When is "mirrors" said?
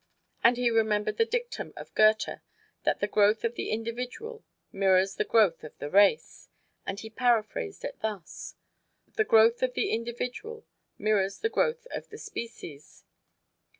4.71-5.13, 10.97-11.37